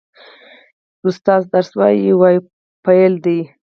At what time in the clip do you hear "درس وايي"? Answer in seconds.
1.53-2.09